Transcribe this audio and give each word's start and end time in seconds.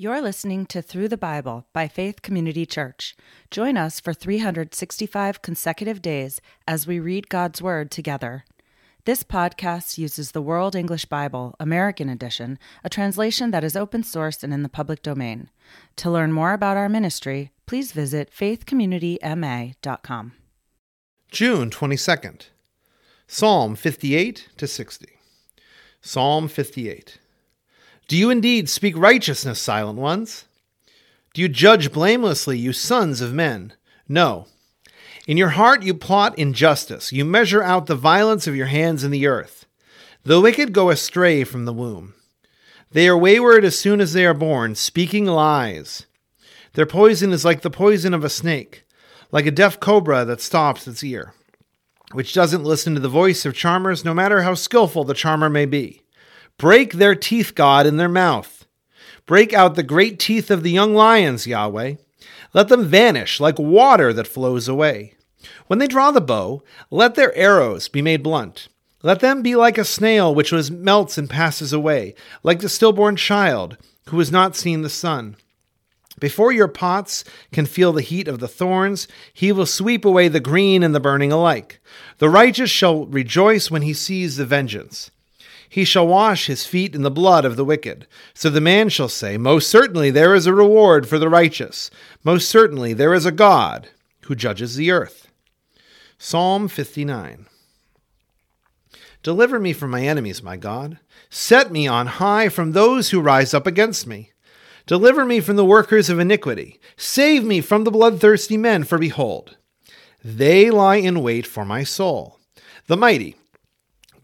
You're 0.00 0.22
listening 0.22 0.66
to 0.66 0.80
Through 0.80 1.08
the 1.08 1.16
Bible 1.16 1.66
by 1.72 1.88
Faith 1.88 2.22
Community 2.22 2.64
Church. 2.64 3.16
Join 3.50 3.76
us 3.76 3.98
for 3.98 4.14
365 4.14 5.42
consecutive 5.42 6.00
days 6.00 6.40
as 6.68 6.86
we 6.86 7.00
read 7.00 7.28
God's 7.28 7.60
Word 7.60 7.90
together. 7.90 8.44
This 9.06 9.24
podcast 9.24 9.98
uses 9.98 10.30
the 10.30 10.40
World 10.40 10.76
English 10.76 11.06
Bible, 11.06 11.56
American 11.58 12.08
Edition, 12.08 12.60
a 12.84 12.88
translation 12.88 13.50
that 13.50 13.64
is 13.64 13.74
open 13.74 14.04
source 14.04 14.44
and 14.44 14.54
in 14.54 14.62
the 14.62 14.68
public 14.68 15.02
domain. 15.02 15.50
To 15.96 16.12
learn 16.12 16.32
more 16.32 16.52
about 16.52 16.76
our 16.76 16.88
ministry, 16.88 17.50
please 17.66 17.90
visit 17.90 18.30
faithcommunityma.com. 18.30 20.32
June 21.32 21.70
22nd, 21.70 22.46
Psalm 23.26 23.74
58 23.74 24.48
to 24.58 24.68
60. 24.68 25.08
Psalm 26.00 26.46
58. 26.46 27.18
Do 28.08 28.16
you 28.16 28.30
indeed 28.30 28.70
speak 28.70 28.96
righteousness, 28.96 29.60
silent 29.60 29.98
ones? 29.98 30.46
Do 31.34 31.42
you 31.42 31.48
judge 31.48 31.92
blamelessly, 31.92 32.58
you 32.58 32.72
sons 32.72 33.20
of 33.20 33.34
men? 33.34 33.74
No. 34.08 34.46
In 35.26 35.36
your 35.36 35.50
heart 35.50 35.82
you 35.82 35.92
plot 35.92 36.38
injustice, 36.38 37.12
you 37.12 37.26
measure 37.26 37.62
out 37.62 37.84
the 37.84 37.94
violence 37.94 38.46
of 38.46 38.56
your 38.56 38.66
hands 38.66 39.04
in 39.04 39.10
the 39.10 39.26
earth. 39.26 39.66
The 40.24 40.40
wicked 40.40 40.72
go 40.72 40.88
astray 40.88 41.44
from 41.44 41.66
the 41.66 41.72
womb. 41.72 42.14
They 42.90 43.06
are 43.08 43.18
wayward 43.18 43.62
as 43.66 43.78
soon 43.78 44.00
as 44.00 44.14
they 44.14 44.24
are 44.24 44.32
born, 44.32 44.74
speaking 44.74 45.26
lies. 45.26 46.06
Their 46.72 46.86
poison 46.86 47.30
is 47.30 47.44
like 47.44 47.60
the 47.60 47.70
poison 47.70 48.14
of 48.14 48.24
a 48.24 48.30
snake, 48.30 48.84
like 49.30 49.44
a 49.44 49.50
deaf 49.50 49.78
cobra 49.78 50.24
that 50.24 50.40
stops 50.40 50.88
its 50.88 51.04
ear, 51.04 51.34
which 52.12 52.32
doesn't 52.32 52.64
listen 52.64 52.94
to 52.94 53.00
the 53.00 53.10
voice 53.10 53.44
of 53.44 53.54
charmers, 53.54 54.02
no 54.02 54.14
matter 54.14 54.40
how 54.40 54.54
skilful 54.54 55.04
the 55.04 55.12
charmer 55.12 55.50
may 55.50 55.66
be. 55.66 56.00
Break 56.58 56.94
their 56.94 57.14
teeth, 57.14 57.54
God, 57.54 57.86
in 57.86 57.98
their 57.98 58.08
mouth. 58.08 58.66
Break 59.26 59.52
out 59.52 59.76
the 59.76 59.84
great 59.84 60.18
teeth 60.18 60.50
of 60.50 60.64
the 60.64 60.72
young 60.72 60.92
lions, 60.92 61.46
Yahweh. 61.46 61.94
Let 62.52 62.66
them 62.66 62.84
vanish 62.84 63.38
like 63.38 63.60
water 63.60 64.12
that 64.12 64.26
flows 64.26 64.66
away. 64.66 65.14
When 65.68 65.78
they 65.78 65.86
draw 65.86 66.10
the 66.10 66.20
bow, 66.20 66.64
let 66.90 67.14
their 67.14 67.32
arrows 67.36 67.86
be 67.86 68.02
made 68.02 68.24
blunt. 68.24 68.66
Let 69.04 69.20
them 69.20 69.40
be 69.40 69.54
like 69.54 69.78
a 69.78 69.84
snail 69.84 70.34
which 70.34 70.50
was 70.50 70.68
melts 70.68 71.16
and 71.16 71.30
passes 71.30 71.72
away, 71.72 72.16
like 72.42 72.58
the 72.58 72.68
stillborn 72.68 73.14
child 73.14 73.76
who 74.08 74.18
has 74.18 74.32
not 74.32 74.56
seen 74.56 74.82
the 74.82 74.90
sun. 74.90 75.36
Before 76.18 76.50
your 76.50 76.66
pots 76.66 77.22
can 77.52 77.66
feel 77.66 77.92
the 77.92 78.02
heat 78.02 78.26
of 78.26 78.40
the 78.40 78.48
thorns, 78.48 79.06
he 79.32 79.52
will 79.52 79.66
sweep 79.66 80.04
away 80.04 80.26
the 80.26 80.40
green 80.40 80.82
and 80.82 80.92
the 80.92 80.98
burning 80.98 81.30
alike. 81.30 81.80
The 82.18 82.28
righteous 82.28 82.70
shall 82.70 83.06
rejoice 83.06 83.70
when 83.70 83.82
he 83.82 83.94
sees 83.94 84.36
the 84.36 84.44
vengeance. 84.44 85.12
He 85.68 85.84
shall 85.84 86.06
wash 86.06 86.46
his 86.46 86.64
feet 86.64 86.94
in 86.94 87.02
the 87.02 87.10
blood 87.10 87.44
of 87.44 87.56
the 87.56 87.64
wicked. 87.64 88.06
So 88.34 88.48
the 88.48 88.60
man 88.60 88.88
shall 88.88 89.08
say, 89.08 89.36
Most 89.36 89.68
certainly 89.68 90.10
there 90.10 90.34
is 90.34 90.46
a 90.46 90.54
reward 90.54 91.08
for 91.08 91.18
the 91.18 91.28
righteous. 91.28 91.90
Most 92.24 92.48
certainly 92.48 92.94
there 92.94 93.14
is 93.14 93.26
a 93.26 93.32
God 93.32 93.88
who 94.22 94.34
judges 94.34 94.76
the 94.76 94.90
earth. 94.90 95.28
Psalm 96.18 96.68
59. 96.68 97.46
Deliver 99.22 99.58
me 99.58 99.72
from 99.72 99.90
my 99.90 100.02
enemies, 100.02 100.42
my 100.42 100.56
God. 100.56 100.98
Set 101.28 101.70
me 101.70 101.86
on 101.86 102.06
high 102.06 102.48
from 102.48 102.72
those 102.72 103.10
who 103.10 103.20
rise 103.20 103.52
up 103.52 103.66
against 103.66 104.06
me. 104.06 104.32
Deliver 104.86 105.26
me 105.26 105.40
from 105.40 105.56
the 105.56 105.64
workers 105.64 106.08
of 106.08 106.18
iniquity. 106.18 106.80
Save 106.96 107.44
me 107.44 107.60
from 107.60 107.84
the 107.84 107.90
bloodthirsty 107.90 108.56
men, 108.56 108.84
for 108.84 108.96
behold, 108.96 109.56
they 110.24 110.70
lie 110.70 110.96
in 110.96 111.22
wait 111.22 111.46
for 111.46 111.64
my 111.64 111.84
soul. 111.84 112.38
The 112.86 112.96
mighty 112.96 113.36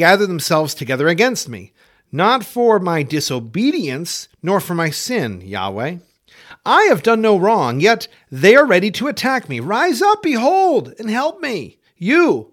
gather 0.00 0.26
themselves 0.26 0.74
together 0.74 1.08
against 1.08 1.48
me, 1.48 1.72
not 2.10 2.44
for 2.44 2.78
my 2.78 3.02
disobedience, 3.02 4.28
nor 4.42 4.58
for 4.58 4.74
my 4.74 4.90
sin, 4.90 5.42
Yahweh. 5.42 5.98
I 6.64 6.82
have 6.84 7.02
done 7.02 7.20
no 7.20 7.36
wrong, 7.36 7.80
yet 7.80 8.08
they 8.30 8.56
are 8.56 8.66
ready 8.66 8.90
to 8.92 9.08
attack 9.08 9.48
me. 9.48 9.60
Rise 9.60 10.00
up, 10.02 10.22
behold, 10.22 10.94
and 10.98 11.10
help 11.10 11.40
me. 11.40 11.78
You, 11.98 12.52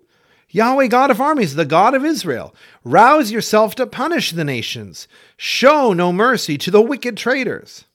Yahweh 0.49 0.87
God 0.87 1.09
of 1.09 1.21
armies, 1.21 1.55
the 1.55 1.65
God 1.65 1.95
of 1.95 2.03
Israel, 2.03 2.53
rouse 2.83 3.31
yourself 3.31 3.75
to 3.75 3.87
punish 3.87 4.31
the 4.31 4.43
nations. 4.43 5.07
Show 5.37 5.93
no 5.93 6.11
mercy 6.11 6.57
to 6.57 6.69
the 6.69 6.81
wicked 6.81 7.15
traitors. 7.15 7.85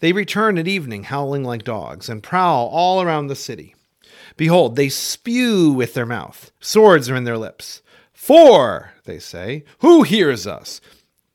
They 0.00 0.12
return 0.12 0.56
at 0.58 0.66
evening, 0.66 1.04
howling 1.04 1.44
like 1.44 1.62
dogs, 1.62 2.08
and 2.08 2.22
prowl 2.22 2.68
all 2.68 3.02
around 3.02 3.26
the 3.26 3.36
city. 3.36 3.74
Behold, 4.36 4.76
they 4.76 4.88
spew 4.88 5.72
with 5.72 5.94
their 5.94 6.06
mouth, 6.06 6.50
swords 6.58 7.10
are 7.10 7.16
in 7.16 7.24
their 7.24 7.38
lips. 7.38 7.82
For, 8.22 8.92
they 9.02 9.18
say, 9.18 9.64
who 9.80 10.04
hears 10.04 10.46
us? 10.46 10.80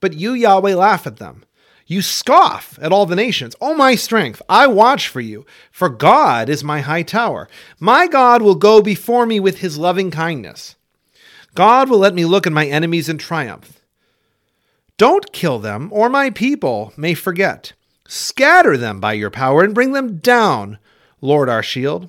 But 0.00 0.14
you, 0.14 0.32
Yahweh, 0.32 0.74
laugh 0.74 1.06
at 1.06 1.18
them. 1.18 1.44
You 1.86 2.00
scoff 2.00 2.78
at 2.80 2.92
all 2.92 3.04
the 3.04 3.14
nations. 3.14 3.54
O 3.60 3.74
my 3.74 3.94
strength, 3.94 4.40
I 4.48 4.68
watch 4.68 5.06
for 5.06 5.20
you, 5.20 5.44
for 5.70 5.90
God 5.90 6.48
is 6.48 6.64
my 6.64 6.80
high 6.80 7.02
tower. 7.02 7.46
My 7.78 8.06
God 8.06 8.40
will 8.40 8.54
go 8.54 8.80
before 8.80 9.26
me 9.26 9.38
with 9.38 9.58
his 9.58 9.76
loving 9.76 10.10
kindness. 10.10 10.76
God 11.54 11.90
will 11.90 11.98
let 11.98 12.14
me 12.14 12.24
look 12.24 12.46
at 12.46 12.54
my 12.54 12.66
enemies 12.66 13.10
in 13.10 13.18
triumph. 13.18 13.82
Don't 14.96 15.30
kill 15.30 15.58
them, 15.58 15.90
or 15.92 16.08
my 16.08 16.30
people 16.30 16.94
may 16.96 17.12
forget. 17.12 17.74
Scatter 18.08 18.78
them 18.78 18.98
by 18.98 19.12
your 19.12 19.30
power 19.30 19.62
and 19.62 19.74
bring 19.74 19.92
them 19.92 20.16
down, 20.16 20.78
Lord 21.20 21.50
our 21.50 21.62
shield. 21.62 22.08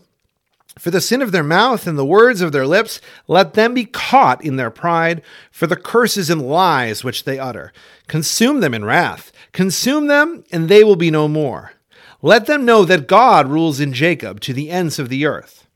For 0.79 0.91
the 0.91 1.01
sin 1.01 1.21
of 1.21 1.33
their 1.33 1.43
mouth 1.43 1.87
and 1.87 1.97
the 1.97 2.05
words 2.05 2.39
of 2.39 2.53
their 2.53 2.65
lips, 2.65 3.01
let 3.27 3.53
them 3.53 3.73
be 3.73 3.83
caught 3.83 4.41
in 4.45 4.55
their 4.55 4.71
pride, 4.71 5.21
for 5.51 5.67
the 5.67 5.75
curses 5.75 6.29
and 6.29 6.41
lies 6.41 7.03
which 7.03 7.25
they 7.25 7.37
utter. 7.37 7.73
Consume 8.07 8.61
them 8.61 8.73
in 8.73 8.85
wrath, 8.85 9.33
consume 9.51 10.07
them, 10.07 10.45
and 10.53 10.69
they 10.69 10.85
will 10.85 10.95
be 10.95 11.11
no 11.11 11.27
more. 11.27 11.73
Let 12.21 12.45
them 12.45 12.63
know 12.63 12.85
that 12.85 13.09
God 13.09 13.47
rules 13.47 13.81
in 13.81 13.91
Jacob 13.91 14.39
to 14.41 14.53
the 14.53 14.69
ends 14.69 14.99
of 14.99 15.09
the 15.09 15.25
earth. 15.25 15.67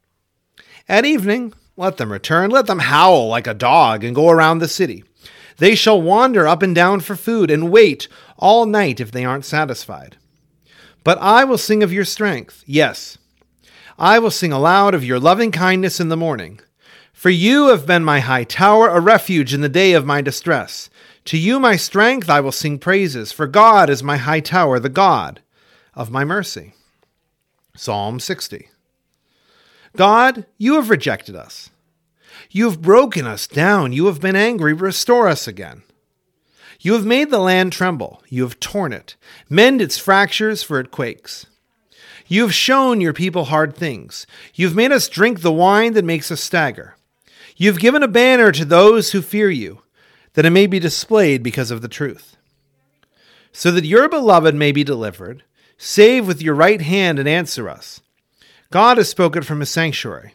At 0.88 1.04
evening, 1.04 1.54
let 1.76 1.98
them 1.98 2.10
return, 2.10 2.50
let 2.50 2.68
them 2.68 2.80
howl 2.80 3.28
like 3.28 3.48
a 3.48 3.54
dog 3.54 4.06
and 4.06 4.16
go 4.16 4.30
around 4.30 4.60
the 4.60 4.70
city. 4.70 5.04
They 5.58 5.76
shall 5.76 6.02
wander 6.02 6.48
up 6.48 6.62
and 6.62 6.74
down 6.74 7.02
for 7.02 7.18
food 7.18 7.52
and 7.52 7.70
wait 7.70 8.08
all 8.38 8.66
night 8.66 9.02
if 9.02 9.12
they 9.12 9.26
aren't 9.26 9.44
satisfied. 9.44 10.16
But 11.04 11.18
I 11.18 11.44
will 11.44 11.58
sing 11.58 11.84
of 11.84 11.92
your 11.92 12.06
strength. 12.06 12.64
Yes, 12.66 13.18
I 13.98 14.20
will 14.20 14.32
sing 14.32 14.52
aloud 14.52 14.94
of 14.94 15.04
your 15.04 15.20
loving 15.20 15.52
kindness 15.52 16.00
in 16.00 16.10
the 16.10 16.18
morning. 16.18 16.60
For 17.14 17.30
you 17.30 17.70
have 17.70 17.86
been 17.86 18.04
my 18.04 18.20
high 18.20 18.44
tower, 18.44 18.90
a 18.90 19.00
refuge 19.00 19.54
in 19.54 19.62
the 19.62 19.70
day 19.70 19.94
of 19.94 20.06
my 20.06 20.22
distress. 20.22 20.90
To 21.26 21.38
you, 21.38 21.60
my 21.60 21.76
strength, 21.76 22.30
I 22.30 22.42
will 22.42 22.52
sing 22.52 22.80
praises, 22.80 23.32
for 23.32 23.48
God 23.48 23.90
is 23.90 24.04
my 24.04 24.18
high 24.18 24.42
tower, 24.42 24.80
the 24.80 24.90
God 24.90 25.42
of 25.94 26.12
my 26.12 26.26
mercy. 26.26 26.74
Psalm 27.76 28.20
60. 28.20 28.70
God, 29.96 30.46
you 30.58 30.76
have 30.76 30.90
rejected 30.90 31.36
us. 31.36 31.70
You 32.50 32.70
have 32.70 32.82
broken 32.82 33.26
us 33.26 33.48
down. 33.48 33.94
You 33.94 34.08
have 34.08 34.20
been 34.20 34.36
angry. 34.36 34.74
Restore 34.74 35.28
us 35.28 35.48
again. 35.48 35.84
You 36.80 36.94
have 36.94 37.06
made 37.06 37.30
the 37.30 37.40
land 37.40 37.72
tremble. 37.72 38.22
You 38.28 38.44
have 38.44 38.60
torn 38.60 38.92
it. 38.92 39.16
Mend 39.50 39.82
its 39.82 39.98
fractures, 39.98 40.62
for 40.62 40.80
it 40.80 40.92
quakes. 40.92 41.46
You 42.28 42.42
have 42.44 42.54
shown 42.54 43.02
your 43.02 43.14
people 43.14 43.46
hard 43.46 43.76
things. 43.76 44.26
You 44.54 44.68
have 44.68 44.76
made 44.76 44.92
us 44.92 45.10
drink 45.10 45.42
the 45.42 45.52
wine 45.52 45.94
that 45.94 46.06
makes 46.06 46.32
us 46.32 46.42
stagger. 46.42 46.96
You 47.56 47.70
have 47.72 47.80
given 47.80 48.04
a 48.04 48.08
banner 48.08 48.52
to 48.52 48.66
those 48.66 49.12
who 49.12 49.22
fear 49.22 49.50
you, 49.50 49.82
that 50.34 50.46
it 50.46 50.50
may 50.50 50.68
be 50.68 50.80
displayed 50.80 51.44
because 51.44 51.72
of 51.72 51.82
the 51.82 51.88
truth. 51.88 52.36
So 53.52 53.72
that 53.72 53.86
your 53.86 54.10
beloved 54.10 54.56
may 54.56 54.72
be 54.72 54.84
delivered, 54.84 55.44
save 55.78 56.28
with 56.28 56.42
your 56.42 56.56
right 56.56 56.82
hand 56.82 57.20
and 57.20 57.28
answer 57.30 57.70
us. 57.70 58.02
God 58.72 58.98
has 58.98 59.10
spoken 59.10 59.44
from 59.44 59.60
his 59.60 59.70
sanctuary. 59.70 60.34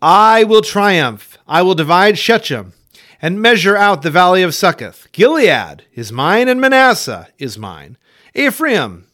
I 0.00 0.44
will 0.44 0.62
triumph. 0.62 1.38
I 1.48 1.62
will 1.62 1.74
divide 1.74 2.18
Shechem 2.18 2.74
and 3.20 3.42
measure 3.42 3.76
out 3.76 4.02
the 4.02 4.10
valley 4.10 4.42
of 4.42 4.54
Succoth. 4.54 5.08
Gilead 5.12 5.84
is 5.94 6.12
mine 6.12 6.48
and 6.48 6.60
Manasseh 6.60 7.28
is 7.38 7.58
mine. 7.58 7.96
Ephraim 8.34 9.06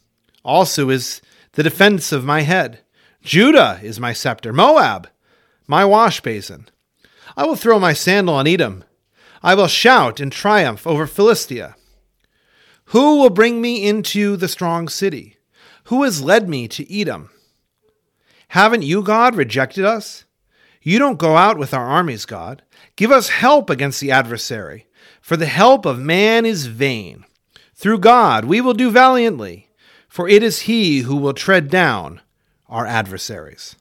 also 0.45 0.91
is 0.91 1.23
the 1.53 1.63
defense 1.63 2.13
of 2.13 2.25
my 2.25 2.43
head. 2.43 2.81
Judah 3.23 3.79
is 3.83 4.01
my 4.01 4.13
scepter, 4.13 4.53
Moab, 4.53 5.09
my 5.67 5.85
wash 5.85 6.21
basin. 6.21 6.69
I 7.37 7.45
will 7.45 7.57
throw 7.57 7.79
my 7.79 7.93
sandal 7.93 8.35
on 8.35 8.47
Edom. 8.47 8.85
I 9.43 9.55
will 9.55 9.69
shout 9.69 10.21
in 10.21 10.31
triumph 10.31 10.87
over 10.87 11.07
Philistia. 11.07 11.77
Who 12.87 13.19
will 13.19 13.31
bring 13.31 13.61
me 13.61 13.87
into 13.87 14.37
the 14.37 14.49
strong 14.49 14.89
city? 14.89 15.39
Who 15.85 16.03
has 16.03 16.23
led 16.23 16.49
me 16.49 16.69
to 16.69 17.01
Edom? 17.01 17.31
Haven't 18.49 18.83
you, 18.83 19.03
God, 19.03 19.35
rejected 19.35 19.85
us? 19.85 20.25
You 20.83 20.99
don't 20.99 21.19
go 21.19 21.37
out 21.37 21.59
with 21.59 21.73
our 21.73 21.87
armies, 21.87 22.27
God. 22.27 22.63
Give 22.97 23.11
us 23.11 23.29
help 23.29 23.71
against 23.71 24.01
the 24.01 24.11
adversary, 24.11 24.87
for 25.21 25.37
the 25.37 25.47
help 25.47 25.87
of 25.87 25.99
man 25.99 26.45
is 26.45 26.67
vain. 26.67 27.25
Through 27.75 27.99
God 27.99 28.45
we 28.45 28.61
will 28.61 28.75
do 28.75 28.91
valiantly 28.91 29.69
for 30.13 30.29
it 30.29 30.43
is 30.43 30.69
he 30.69 31.01
who 31.01 31.17
will 31.17 31.33
tread 31.33 31.71
down 31.71 32.21
our 32.69 32.85
adversaries. 32.85 33.77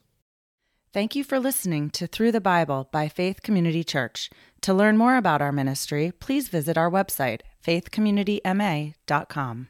Thank 0.94 1.14
you 1.14 1.26
for 1.26 1.42
listening 1.42 1.90
to 1.90 2.08
Through 2.08 2.32
the 2.32 2.40
Bible 2.40 2.88
by 2.90 3.10
Faith 3.10 3.42
Community 3.42 3.84
Church. 3.84 4.30
To 4.62 4.74
learn 4.74 4.96
more 4.96 5.18
about 5.18 5.42
our 5.42 5.52
ministry, 5.52 6.14
please 6.22 6.48
visit 6.48 6.78
our 6.78 6.90
website, 6.90 7.42
faithcommunityma.com. 7.68 9.68